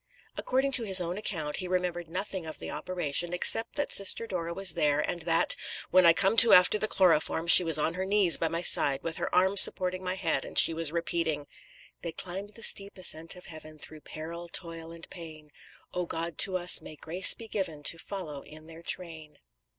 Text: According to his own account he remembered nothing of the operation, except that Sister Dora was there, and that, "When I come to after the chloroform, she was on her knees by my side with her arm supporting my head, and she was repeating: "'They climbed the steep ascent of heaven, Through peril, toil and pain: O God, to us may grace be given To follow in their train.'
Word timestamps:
According 0.35 0.71
to 0.71 0.83
his 0.83 0.99
own 0.99 1.15
account 1.19 1.57
he 1.57 1.67
remembered 1.67 2.09
nothing 2.09 2.47
of 2.47 2.57
the 2.57 2.71
operation, 2.71 3.35
except 3.35 3.75
that 3.75 3.91
Sister 3.91 4.25
Dora 4.25 4.51
was 4.51 4.73
there, 4.73 4.99
and 4.99 5.21
that, 5.21 5.55
"When 5.91 6.07
I 6.07 6.13
come 6.13 6.35
to 6.37 6.53
after 6.53 6.79
the 6.79 6.87
chloroform, 6.87 7.45
she 7.45 7.63
was 7.63 7.77
on 7.77 7.93
her 7.93 8.03
knees 8.03 8.35
by 8.37 8.47
my 8.47 8.63
side 8.63 9.03
with 9.03 9.17
her 9.17 9.29
arm 9.35 9.57
supporting 9.57 10.03
my 10.03 10.15
head, 10.15 10.43
and 10.43 10.57
she 10.57 10.73
was 10.73 10.91
repeating: 10.91 11.45
"'They 12.01 12.13
climbed 12.13 12.55
the 12.55 12.63
steep 12.63 12.97
ascent 12.97 13.35
of 13.35 13.45
heaven, 13.45 13.77
Through 13.77 14.01
peril, 14.01 14.49
toil 14.49 14.91
and 14.91 15.07
pain: 15.11 15.51
O 15.93 16.07
God, 16.07 16.39
to 16.39 16.57
us 16.57 16.81
may 16.81 16.95
grace 16.95 17.35
be 17.35 17.47
given 17.47 17.83
To 17.83 17.99
follow 17.99 18.41
in 18.43 18.65
their 18.65 18.81
train.' 18.81 19.37